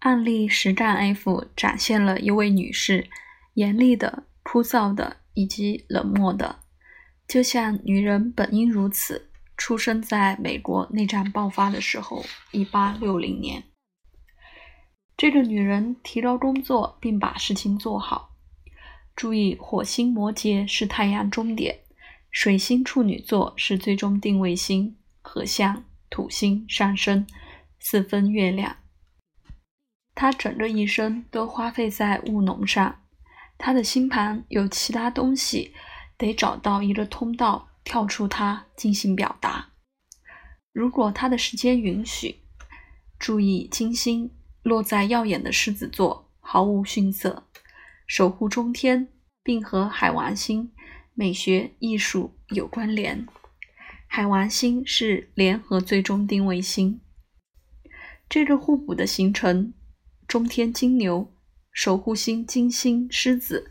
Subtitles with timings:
[0.00, 3.08] 案例实战 F 展现了一位女士
[3.54, 6.60] 严厉的、枯燥的以及冷漠的，
[7.26, 9.30] 就像女人本应如此。
[9.56, 13.64] 出生在美国内战爆发的时候，一八六零年。
[15.16, 18.36] 这个女人提高工作，并把事情做好。
[19.16, 21.80] 注意，火星摩羯是太阳终点，
[22.30, 27.26] 水星处女座是最终定位星，合相土星上升，
[27.80, 28.76] 四分月亮。
[30.20, 33.02] 他整个一生都花费在务农上。
[33.56, 35.72] 他的星盘有其他东西，
[36.16, 39.68] 得找到一个通道跳出它进行表达。
[40.72, 42.40] 如果他的时间允许，
[43.16, 44.32] 注意金星。
[44.64, 47.44] 落在耀眼的狮子座，毫无逊色，
[48.06, 49.08] 守护中天，
[49.42, 50.72] 并和海王星
[51.14, 53.24] 美学艺术有关联。
[54.08, 57.00] 海王星是联合最终定位星。
[58.28, 59.72] 这个互补的形成，
[60.28, 61.32] 中天金牛，
[61.72, 63.70] 守护星金星狮子，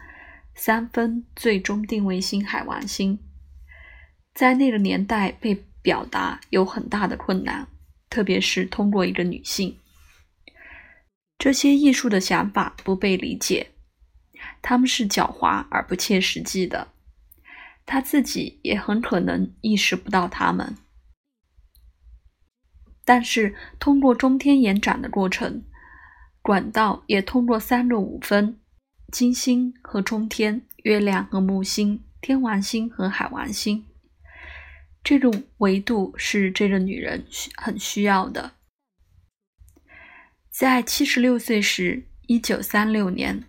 [0.56, 3.20] 三分最终定位星海王星，
[4.34, 7.68] 在那个年代被表达有很大的困难，
[8.10, 9.78] 特别是通过一个女性。
[11.38, 13.70] 这些艺术的想法不被理解，
[14.64, 16.88] 他们是狡猾而不切实际的。
[17.86, 20.76] 他自己也很可能意识不到他们。
[23.06, 25.64] 但是，通过中天延展的过程，
[26.48, 28.58] 管道也通过三个五分：
[29.12, 33.86] 金星和中天、月亮和木星、天王星和海王星。
[35.04, 38.54] 这个维度是这个女人需很需要的。
[40.50, 43.44] 在七十六岁时，一九三六年，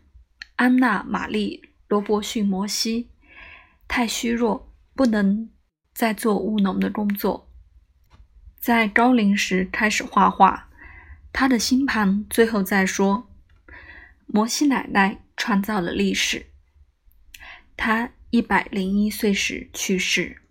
[0.56, 3.10] 安娜·玛丽·罗伯逊·摩西
[3.86, 5.48] 太虚弱，不能
[5.94, 7.48] 再做务农的工作。
[8.58, 10.67] 在高龄时开始画画。
[11.38, 13.30] 他的星盘最后再说。
[14.26, 16.46] 摩西奶奶创造了历史。
[17.76, 20.42] 他一百零一岁时去世。